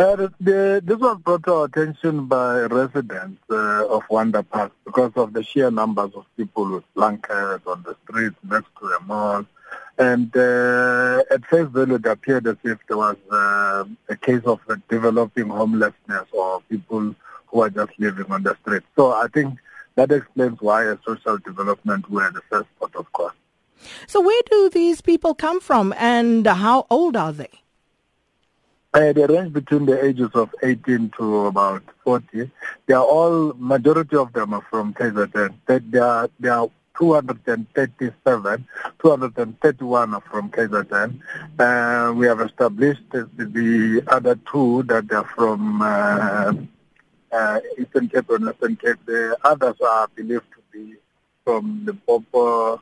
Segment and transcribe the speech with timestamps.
[0.00, 5.34] Uh, the, this was brought to our attention by residents uh, of Wonderpark because of
[5.34, 9.44] the sheer numbers of people with blankets on the streets next to the mall.
[9.98, 14.60] And uh, at face value, it appeared as if there was uh, a case of
[14.88, 17.14] developing homelessness or people
[17.48, 18.84] who are just living on the street.
[18.96, 19.58] So I think
[19.96, 23.32] that explains why a social development were the first port of call.
[24.06, 27.50] So where do these people come from and how old are they?
[28.92, 32.50] Uh, they range between the ages of 18 to about 40.
[32.86, 35.54] They are all, majority of them are from KZN.
[35.92, 38.66] They are, they are 237,
[39.00, 41.20] 231 are from KZN.
[41.58, 46.52] Uh, we have established the, the, other two that are from uh,
[47.32, 48.98] uh, Eastern Cape and Western Cape.
[49.06, 50.96] The others are believed to be
[51.44, 52.80] from Limpopo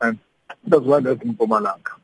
[0.00, 0.18] and
[0.72, 1.97] as well as in Mpumalanga.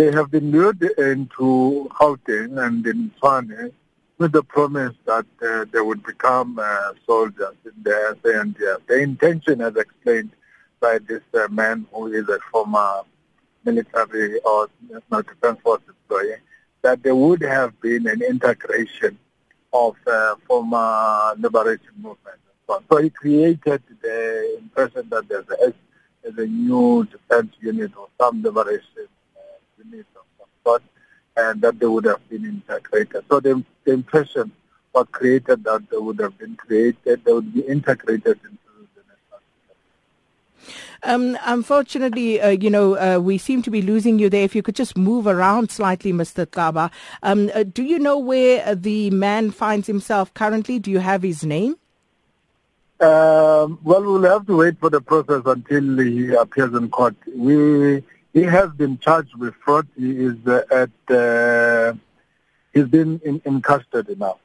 [0.00, 3.70] They have been lured into Gauteng and in Tshwane
[4.16, 8.78] with the promise that uh, they would become uh, soldiers in the SANDF.
[8.86, 10.30] The intention, as explained
[10.80, 13.02] by this uh, man who is a former
[13.62, 16.36] military or national defense force employee,
[16.80, 19.18] that there would have been an integration
[19.74, 22.38] of uh, former liberation movement.
[22.90, 25.74] So he created the impression that there's a,
[26.22, 29.08] there's a new defense unit or some liberation
[29.80, 30.82] uh, unit of some sort,
[31.36, 33.24] and that they would have been integrated.
[33.28, 34.52] So the, the impression
[34.94, 38.58] was created that they would have been created, they would be integrated into
[41.02, 44.44] um, unfortunately, uh, you know, uh, we seem to be losing you there.
[44.44, 46.44] If you could just move around slightly, Mr.
[46.46, 46.90] Xaba.
[47.22, 50.78] Um, uh, do you know where the man finds himself currently?
[50.78, 51.76] Do you have his name?
[53.00, 57.14] Um, well, we'll have to wait for the process until he appears in court.
[57.34, 59.86] We he has been charged with fraud.
[59.96, 61.94] He is uh, at uh,
[62.72, 64.38] he's been in, in custody now.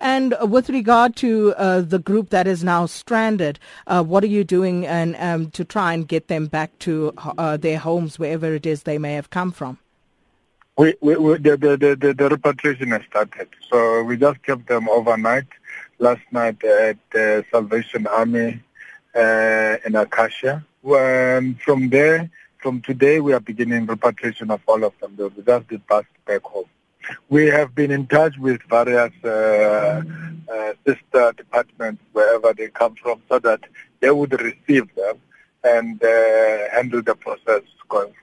[0.00, 4.44] And with regard to uh, the group that is now stranded, uh, what are you
[4.44, 8.66] doing and um, to try and get them back to uh, their homes, wherever it
[8.66, 9.78] is they may have come from?
[10.76, 13.48] We, we, we the, the, the, the, repatriation has started.
[13.70, 15.46] So we just kept them overnight
[15.98, 18.60] last night at the Salvation Army
[19.14, 20.64] uh, in Akasia.
[20.84, 25.14] And from there, from today, we are beginning repatriation of all of them.
[25.16, 26.66] They will just be passed back home.
[27.28, 30.02] We have been in touch with various uh,
[30.50, 33.60] uh, sister departments wherever they come from so that
[34.00, 35.20] they would receive them
[35.62, 38.13] and uh, handle the process going.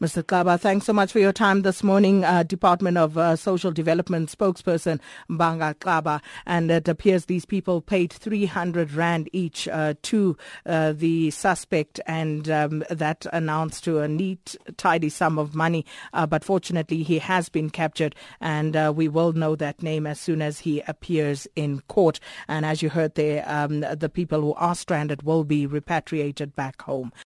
[0.00, 0.22] Mr.
[0.22, 2.24] Xaba, thanks so much for your time this morning.
[2.24, 8.10] Uh, Department of uh, Social Development spokesperson Mbangwa Xaba, and it appears these people paid
[8.10, 14.56] 300 rand each uh, to uh, the suspect, and um, that announced to a neat,
[14.78, 15.84] tidy sum of money.
[16.14, 20.18] Uh, but fortunately, he has been captured, and uh, we will know that name as
[20.18, 22.20] soon as he appears in court.
[22.48, 26.80] And as you heard there, um, the people who are stranded will be repatriated back
[26.80, 27.12] home.